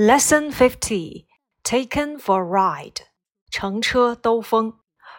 [0.00, 1.26] Lesson Fifty
[1.62, 3.02] Taken for Ride
[3.50, 4.78] 乘车兜风。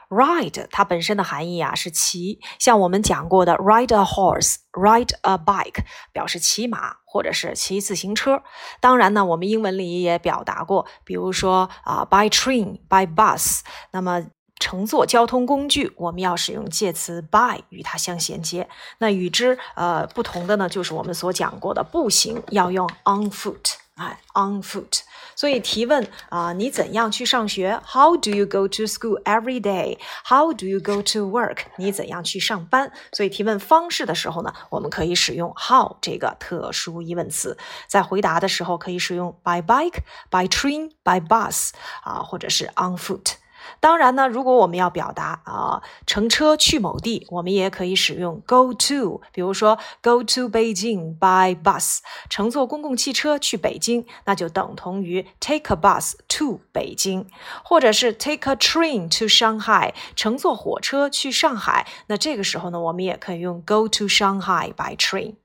[0.09, 8.41] Ride 它本身的含义啊是骑，像我们讲过的 ride a horse、ride a bike 表示骑马或者是骑自行车。
[8.79, 13.59] 当然呢，我们英文里也表达过，比如说啊 by train、by bus。
[13.91, 14.25] 那么
[14.59, 18.67] 乘坐交通工具，我们要使用介词 by 与它相衔接。
[18.97, 23.75] 那与之呃不同的呢，就是我们所讲过的步行要用 on foot。
[24.01, 25.01] 哎，on foot。
[25.35, 29.97] 所以提问啊，你怎样去上学？How do you go to school every day?
[30.25, 31.59] How do you go to work?
[31.77, 32.91] 你怎样去上班？
[33.11, 37.57] 所以提问方式的时候呢，我们可以使用 how 这个特殊疑问词。
[37.87, 41.69] 在回答的时候，可以使用 by bike, by train, by bus
[42.03, 43.33] 啊，或者是 on foot。
[43.79, 49.21] 当然呢，如果我们要表达啊乘车去某地，我们也可以使用 go to。
[49.31, 57.25] 比如说 go to Beijing by bus，乘坐公共汽车去北京，那就等同于 take a bus to 北京，
[57.63, 61.87] 或者是 take a train to Shanghai，乘坐火车去上海。
[62.07, 65.35] 那这个时候呢，我们也可以用 go to Shanghai by train。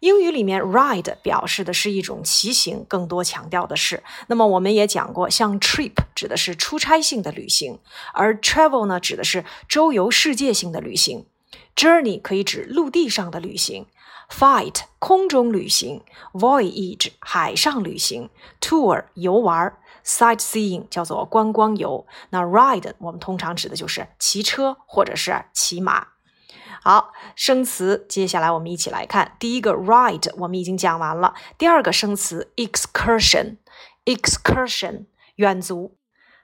[0.00, 4.02] 英语里面 ride 表示的是一种骑行，更多强调的是。
[4.28, 7.78] 那么我们也讲过，像 trip 指的是出差性的旅行，
[8.14, 11.26] 而 travel 呢指的是周游世界性的旅行。
[11.76, 13.86] journey 可以指陆地上的旅行
[14.30, 22.06] ，fight 空中旅行，voyage 海上旅行，tour 游玩，sightseeing 叫做观光游。
[22.30, 26.06] 那 ride 我们通常指的就是骑车或者是骑马。
[26.82, 29.36] 好，生词，接下来我们一起来看。
[29.38, 31.34] 第一个 ride 我们已经讲完了。
[31.58, 35.04] 第二个生词 excursion，excursion
[35.36, 35.98] 远足。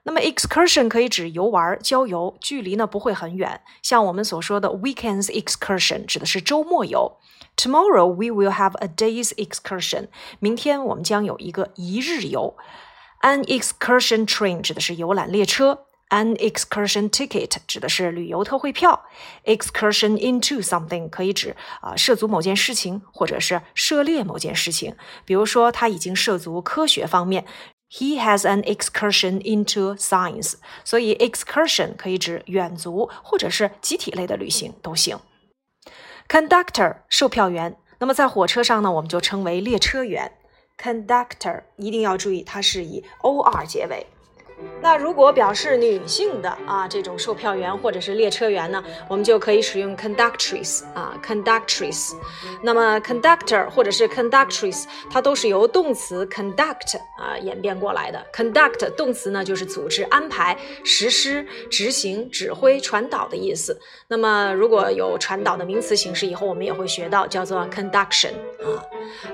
[0.04, 3.62] 那么 excursion 可以指游玩、郊游，距离呢不会很远。
[3.82, 7.16] 像我们所说的 weekends excursion 指的是周末游。
[7.56, 10.08] Tomorrow we will have a day's excursion。
[10.38, 12.54] 明天我们将有一个一日游。
[13.22, 15.85] An excursion train 指的是游览列车。
[16.08, 19.06] An excursion ticket 指的是旅游特惠票
[19.44, 24.94] ，excursion into something 可以指啊涉足某件事情，或者是涉猎某件事情。
[25.24, 27.44] 比如说，他已经涉足科学方面
[27.90, 30.54] ，He has an excursion into science。
[30.84, 35.18] 所以，excursion 可以指远足或者是集体类的旅行都行。
[36.28, 40.30] Conductor 售票员，那么在火车上呢，我们就称为列车员。
[40.80, 44.06] Conductor 一定要注意，它是以 or 结尾。
[44.86, 52.12] 那如果表示女性的啊这种售票员或者是列车员呢，我们就可以使用 conductress 啊 conductress。
[52.62, 58.26] 那么 conductor 或者是 conductress，它都是由动词 conduct 啊演变过来的。
[58.32, 63.76] conduct 动词呢就是组织、安排、实施、执行、指挥、传导的意思。
[64.06, 68.30] 那么如果有传导的名词形式，以后我们也会学到，叫做 conduction
[68.60, 68.78] 啊。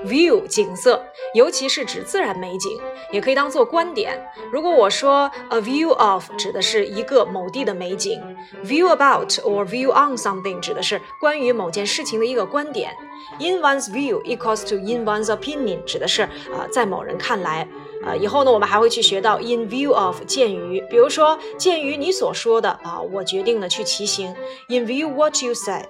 [0.05, 1.03] view 景色，
[1.33, 2.79] 尤其是指自然美景，
[3.11, 4.19] 也可以当做观点。
[4.51, 8.21] 如果我说 a view of 指的是一个某地的美景
[8.63, 12.95] ，view about or view on something 指的是关于某件事情的一个观点。
[13.39, 17.67] In one's view equals to in one's opinion 指的是啊，在某人看来，
[18.05, 24.35] 啊，以后呢我们还会去学到 in view of 鉴于，比如说鉴于你所说的啊，我决定了去骑行。
[24.67, 25.85] In view what you said。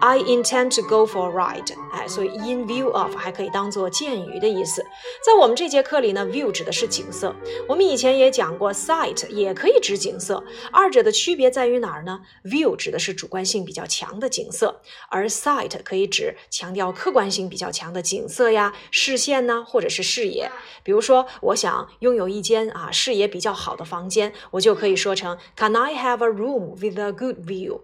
[0.00, 1.74] I intend to go for a ride。
[1.92, 4.84] 哎，所以 in view of 还可以当做鉴于的意思。
[5.24, 7.34] 在我们这节课里呢，view 指的是景色。
[7.68, 10.44] 我们以前也讲过，sight 也可以指景色。
[10.70, 20.50] 二者的区别在于哪儿呢？view 指的是主观性比较强的景色，而 sight 可以指强调客观性比较强的景色呀、视线呢，或者是视野。
[20.84, 27.80] 比如说，我想拥有一间啊视野比较好的房间，我就可以说成 Can I have a room with a good view？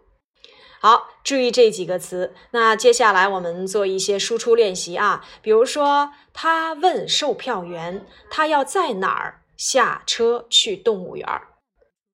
[0.83, 2.33] 好，注意这几个词。
[2.51, 5.25] 那接下来我们做一些输出练习啊。
[5.41, 11.27] 比如说，他问售票员，他要在哪儿下车去动物园？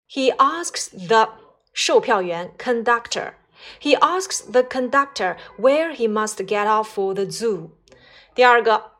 [0.08, 1.34] He asks the
[1.72, 3.34] 售票员 conductor.
[3.80, 7.70] He asks the conductor where he must get off for the zoo.
[8.34, 8.92] 第二个，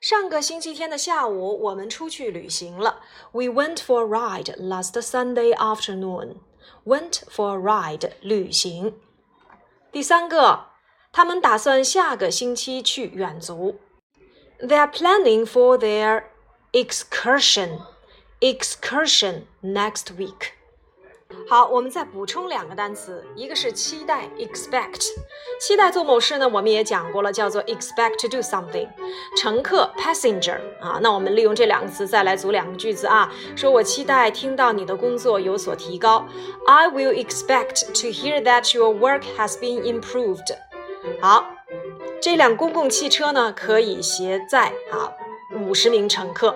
[0.00, 3.00] 上个星期天的下午，我们出去旅行了。
[3.32, 6.36] We went for a ride last Sunday afternoon.
[6.84, 8.94] Went for a ride，旅行。
[9.92, 10.66] 第三个，
[11.12, 13.80] 他们打算下个星期去远足。
[14.60, 16.24] They are planning for their
[16.72, 17.80] excursion.
[18.40, 20.52] Excursion next week.
[21.47, 25.07] 好，我们再补充两个单词，一个是期待，expect，
[25.59, 28.87] 期待做某事呢，我们也讲过了，叫做 expect to do something。
[29.37, 36.25] 乘客，passenger，啊，那我们利用这两个词再来组两个句子啊，说我期待听到你的工作有所提高
[36.65, 40.55] ，I will expect to hear that your work has been improved。
[41.19, 41.45] 好，
[42.21, 45.11] 这辆公共汽车呢可以携载啊。
[45.55, 46.55] 五十名乘客。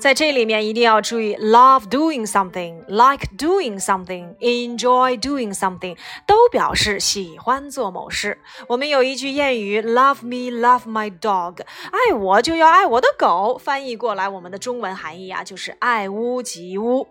[0.00, 5.96] 在这里面一定要注意，love doing something, like doing something, enjoy doing something，
[6.26, 8.38] 都表示喜欢做某事。
[8.66, 11.60] 我们有一句谚语，love me, love my dog，
[11.92, 13.56] 爱我就要爱我的狗。
[13.56, 17.06] 翻译过来，我们的中文含义啊，就是爱屋及乌。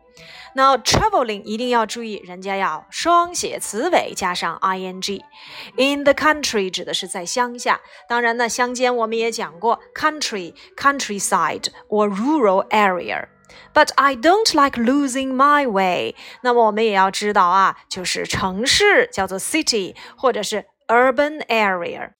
[0.54, 15.34] 那 traveling 一定要注意，人家要双写词尾加上 ing。In the country 指的是在乡下，当然呢，乡间我们也讲过 country、countryside or rural area。But I don't like losing
[15.34, 16.14] my way。
[16.42, 22.10] 那么我们也要知道啊，就是城市叫做 city，或者是 urban area。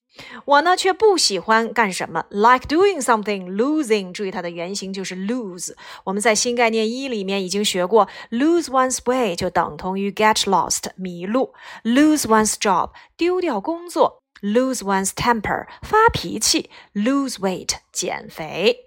[0.46, 4.12] 我呢却不喜欢干什么，like doing something losing。
[4.12, 5.74] 注意它的原型就是 lose。
[6.04, 11.52] 我们在新概念一里面已经学过，lose one's way 就等同于 get lost 迷路，
[11.84, 18.86] lose one's job 丢掉工作，lose one's temper 发脾气，lose weight 减肥。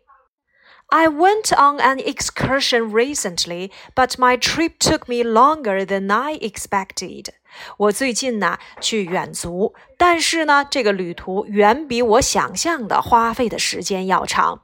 [0.93, 7.29] I went on an excursion recently, but my trip took me longer than I expected.
[7.76, 14.62] 我最近呢去远足，但是呢这个旅途远比我想象的花费的时间要长。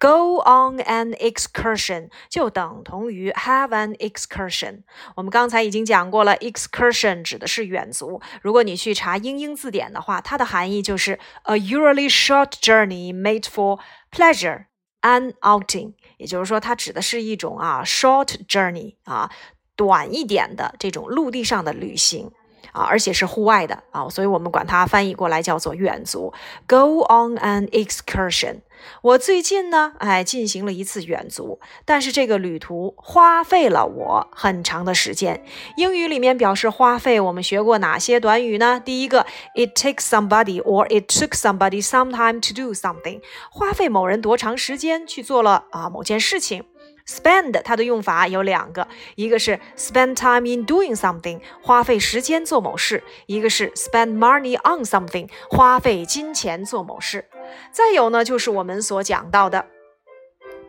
[0.00, 4.82] Go on an excursion 就等同于 have an excursion。
[5.14, 8.20] 我们刚才已经讲过了，excursion 指的是远足。
[8.42, 13.78] 如果你去查英英字典的话，它的含义就是 a usually short journey made for
[14.10, 14.66] pleasure
[15.02, 15.94] an outing。
[16.16, 19.30] 也就是说，它指的是一种啊 short journey 啊。
[19.78, 22.32] 短一点的这种陆地上的旅行
[22.72, 26.34] 啊，而且是户外的啊，所以我们管它翻译过来叫做远足。
[26.66, 28.56] Go on an excursion。
[29.02, 35.44] 我最近呢，哎，进行了一次远足，但是这个旅途花费了我很长的时间。
[35.76, 38.80] 英语里面表示花费，我们学过哪些短语呢？
[38.84, 43.20] 第一个，it takes somebody or it took somebody some time to do something，
[43.50, 46.64] 花费某人多长时间去做了啊某件事情。
[47.08, 57.24] Spend 它的用法有两个，一个是 spend time in doing something，花费时间做某事；一个是 spend money on something，花费金钱做某事。
[57.72, 59.64] 再有呢，就是我们所讲到的。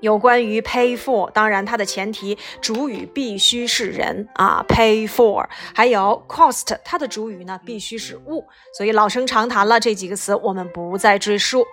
[0.01, 8.47] 有关于 pay for，当然它的前提主语必须是人啊，pay for，还有 cost，它的主语呢必须是物，
[8.77, 11.65] 所以老生常谈了这几个词，我们不再赘述。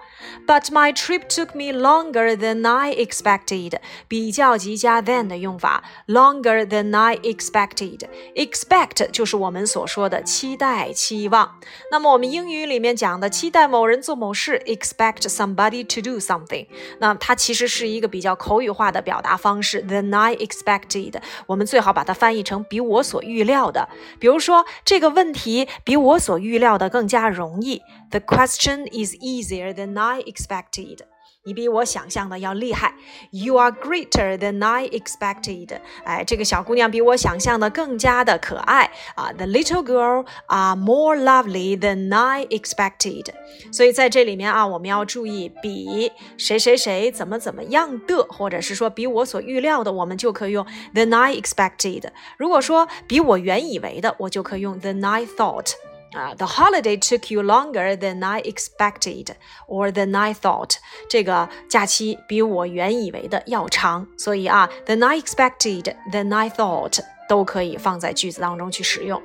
[0.46, 3.74] But my trip took me longer than I expected，
[4.08, 11.60] 比较级加 than 的用法，longer than I expected，expect 就是我们所说的期待、期望。
[11.92, 16.66] 那么我们英语里面讲的期待某人做某事，expect somebody to do something，
[16.98, 18.15] 那它其实是一个。
[18.16, 21.16] 比较口语化的表达方式，than I expected，
[21.46, 23.90] 我们最好把它翻译成比我所预料的。
[24.18, 27.82] 比如说，这个问题比我所预料的更加容易。
[28.08, 31.00] The question is easier than I expected。
[31.46, 32.92] 你比我想象的要厉害
[33.30, 35.78] ，You are greater than I expected。
[36.04, 43.26] 哎，这个小姑娘比我想象的更加的可爱啊！The little girl are more lovely than I expected。
[43.70, 52.10] 所以在这里面啊，我们要注意比谁谁谁怎么怎么样的，或者是说比我所预料的，我们就可以用 than I expected。
[52.36, 55.74] 如果说比我原以为的，我就可以用 than I thought。
[56.15, 59.27] 啊，The holiday took you longer than I expected
[59.67, 60.75] or than I thought。
[61.09, 69.21] 这个假期比我原以为的要长，所以啊，than I expected, than I thought 都可以放在句子当中去使用。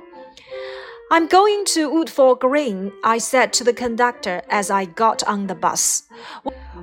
[1.09, 5.55] I'm going to Woodford Green, I said to the conductor as I got on the
[5.55, 6.01] bus.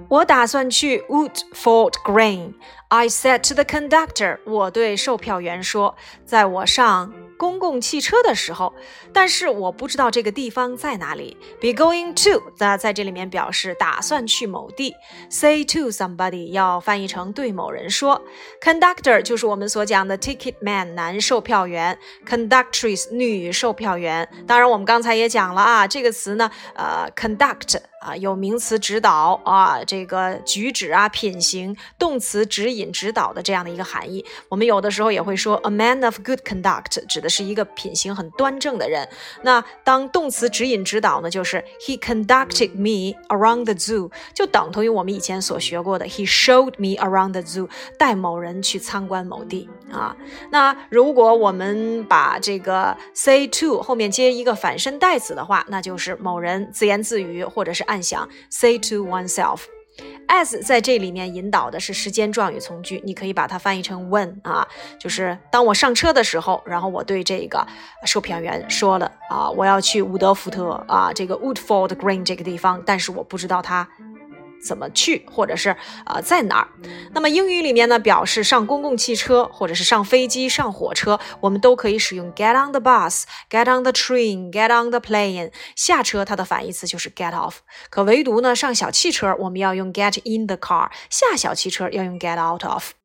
[0.09, 2.55] 我打算去 Woodford Green.
[2.89, 4.39] I said to the conductor.
[4.47, 8.74] 我对售票员说，在我上 公共汽车的时候，
[9.14, 11.38] 但是我不知道这个地方在哪里。
[11.62, 14.94] Be going to，那在这里面表示打算去某地。
[15.30, 18.22] Say to somebody 要翻译成对某人说。
[18.62, 24.28] Conductor 就是我们所讲的 ticket man 男售票员，conductress 女售票员。
[24.46, 27.78] 当然，我们刚才也讲了啊，这个词呢，呃，conduct。
[28.00, 34.24] 啊，有名词指导啊，这个举止啊、品行；动词指引、指导的这样的一个含义。
[34.48, 39.08] 我们有的时候也会说 a man of good conduct，指的是一个品行很端正的人。
[39.44, 49.70] 那当动词指引、指导呢，就是 he conducted me around the zoo，就等同于我们以前所学过的 he showed me around the zoo，带某人去参观某地。
[49.92, 50.16] 啊。
[50.52, 59.62] 那如果我们把这个 say to 后面接一个反身代词的话，那就是某人自言自语或者是暗想，say to oneself。
[60.30, 64.66] as 在这里面引导的是时间状语从句，你可以把它翻译成 when 啊，
[64.98, 67.68] 就是当我上车的时候，然后我对这个
[68.06, 73.86] 售票员说了啊，我要去伍德福特啊，这个 Woodford Green 这个地方，但是我不知道它。
[74.64, 75.76] 怎么去，或者是
[76.06, 76.68] 呃在哪儿？
[77.14, 85.52] 那么英语里面呢，表示上公共汽车，或者是上飞机、上火车，我们都可以使用 get on the bus、get on the train、get on the plane。
[85.76, 87.56] 下车，它的反义词就是 get off。
[87.90, 92.99] 可唯独呢，上小汽车，我们要用 get in the car；下小汽车要用 get out of。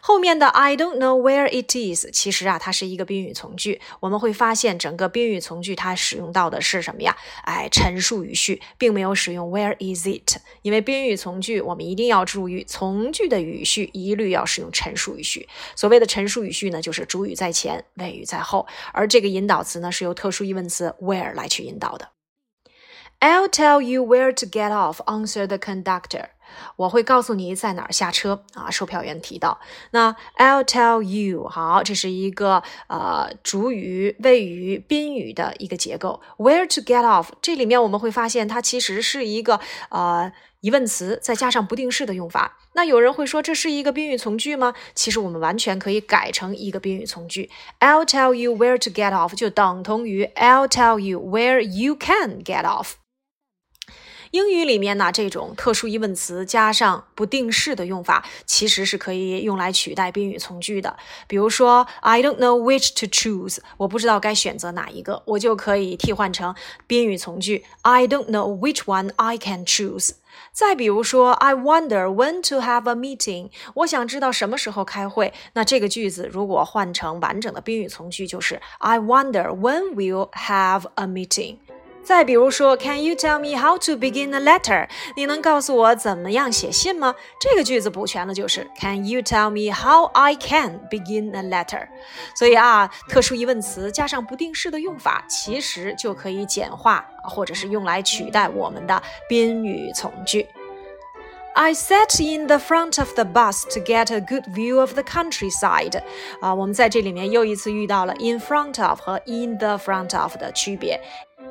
[0.00, 3.80] 后面的 I don't know where it is，其实啊，它是一个宾语从句。
[4.00, 7.16] 我们会发现，整个宾语从句它使用到的是什么呀？
[7.44, 10.38] 哎，陈述语序，并没有使用 Where is it？
[10.62, 15.48] 因为宾语从句，我们一定要注意从句的语序一律要使用陈述语序。
[15.76, 22.08] 所谓的陈述语序呢，就是主语在前，谓语在后，而这个引导词呢，是由特殊疑问词 where 来去引导的。
[23.22, 24.96] I'll tell you where to get off.
[25.06, 26.30] Answer the conductor.
[26.74, 28.68] 我会告诉你在哪儿下车啊。
[28.68, 29.60] 售票员提到，
[29.92, 36.20] 那 I'll tell you，好，这是一个呃主语、谓语、宾语的一个结构。
[36.36, 37.28] Where to get off？
[37.40, 39.60] 这里面我们会发现，它其实是一个
[39.90, 42.58] 呃疑问词，再加上不定式的用法。
[42.72, 44.74] 那有人会说，这是一个宾语从句吗？
[44.96, 47.48] 其实我们完全可以改成一个宾语从句。
[47.78, 52.94] I'll tell you where to get off，就等同于 I'll tell you where you can get off。
[54.32, 60.96] 英语里面呢，这种特殊疑问词加上不定式的用法，其实是可以用来取代宾语从句的。
[61.26, 66.54] 比如说，I don't know which to choose，我不知道该选择哪一个，我就可以替换成
[66.86, 70.12] 宾语从句，I don't know which one I can choose。
[70.50, 75.34] 再比如说，I wonder when to have a meeting，我想知道什么时候开会。
[75.52, 81.58] 那这个句子如果换成完整的宾语从句，就是 I wonder when we'll have a meeting。
[82.04, 84.88] 再比如说，Can you tell me how to begin a letter？
[85.16, 87.14] 你能告诉我怎么样写信吗？
[87.38, 91.86] 这个句子补全的就是 Can you tell me how I can begin a letter？
[92.34, 100.46] 所以啊，特殊疑问词加上不定式的用法，其实就可以简化，或者是用来取代我们的宾语从句。
[101.54, 106.00] I sat in the front of the bus to get a good view of the countryside。
[106.40, 110.98] 啊，我们在这里面又一次遇到了 in front of 和 in the front of 的区别。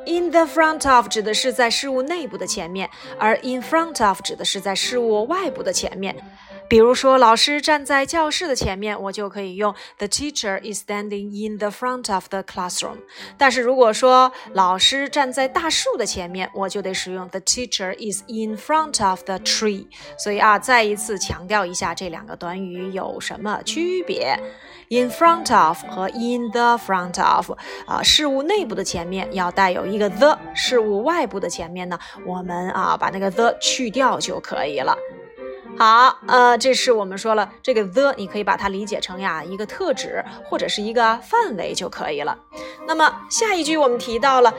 [0.06, 2.90] In the front of 指的是在事物内部的前面，
[3.20, 6.16] 而 in front of 指的是在事物外部的前面。
[6.72, 12.96] 比如说，老师站在教室的前面，我就可以用 The teacher is standing in the front of the classroom。
[13.38, 19.86] 但是如果说老师站在大树的前面，我就得使用 The teacher is in front of the tree。
[20.18, 24.40] 所以啊，再一次强调一下这两个短语有什么区别
[24.88, 27.52] ：in front of 和 in the front of。
[27.86, 34.98] 啊，事物内部的前面要带有一个 the，事物外部的前面呢，我们啊把那个 the 去掉就可以了。
[35.84, 42.38] 好，呃，这是我们说了这个 the，你可以把它理解成呀一个特指或者是一个范围就可以了。
[42.86, 44.54] 那么下一句我们提到了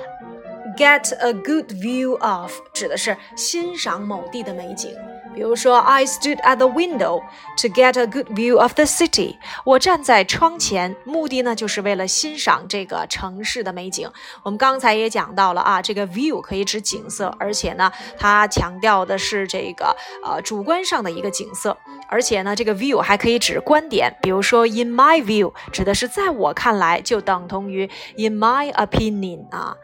[0.76, 4.92] get a good view of，指的是欣赏某地的美景。
[5.34, 7.22] 比如说，I stood at the window
[7.56, 9.36] to get a good view of the city。
[9.64, 14.10] 我站在窗前，目的呢就是为了欣赏这个城市的美景。
[14.42, 21.76] 我们刚才也讲到了啊，这个 view 可以指景色，而且呢，它强调的是这个呃主观上的一个景色，
[22.08, 24.14] 而且呢，这个 view 还可以指观点。
[24.22, 29.76] 比如说，in my view 指的是在我看来，就等同于 in my opinion 啊。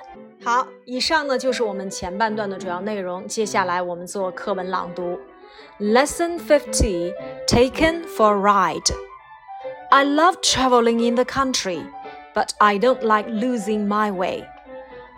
[0.44, 5.18] 好，以上呢就是我们前半段的主要内容，接下来我们做课文朗读。
[5.80, 7.14] Lesson 50
[7.46, 8.90] Taken for a Ride.
[9.92, 11.86] I love traveling in the country,
[12.34, 14.44] but I don't like losing my way.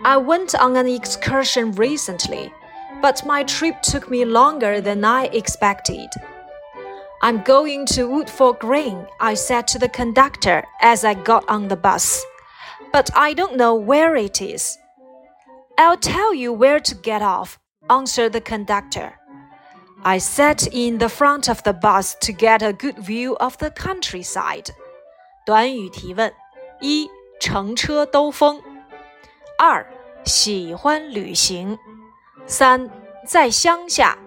[0.05, 2.52] I went on an excursion recently,
[3.00, 6.11] but my trip took me longer than I expected.
[7.23, 11.76] I'm going to Woodford Green, I said to the conductor as I got on the
[11.76, 12.23] bus.
[12.93, 14.76] But I don't know where it is.
[15.79, 19.20] I'll tell you where to get off, answered the conductor.
[20.04, 23.70] I sat in the front of the bus to get a good view of the
[23.72, 24.68] countryside.
[25.46, 26.32] 短语提问：
[26.80, 27.10] 一、
[27.40, 28.62] 乘车兜风；
[29.58, 29.86] 二、
[30.24, 31.78] 喜欢旅行；
[32.46, 32.90] 三、
[33.25, 34.18] 在乡下；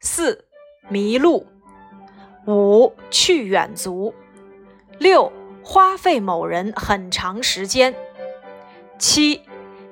[0.00, 0.44] 四、
[0.88, 1.46] 迷路；
[2.46, 4.12] 五、去远足；
[4.98, 7.94] 六、花费某人很长时间；
[8.98, 9.42] 七、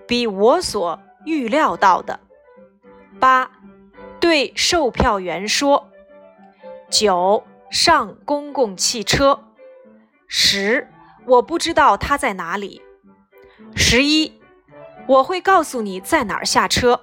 [0.08, 2.18] 比我所预料到的；
[3.20, 3.48] 八。
[4.19, 5.89] 对售票员说
[6.89, 9.43] ：“九上公共汽车。
[10.27, 10.87] 十，
[11.25, 12.81] 我不知道他在哪里。
[13.75, 14.39] 十一，
[15.07, 17.01] 我会告诉你在哪儿下车。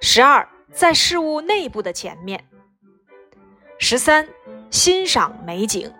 [0.00, 2.44] 十二，在事物内部的前面。
[3.78, 4.28] 十三，
[4.70, 5.92] 欣赏美景。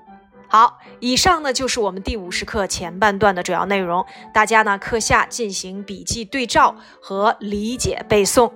[0.49, 4.05] 好，以上呢就是我们第五十课前半段的主要内容，
[4.35, 8.53] 大家呢课下进行笔记对照和理解背诵。